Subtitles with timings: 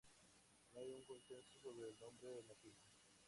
[0.73, 2.79] No hay un consenso sobre el nombre nativo.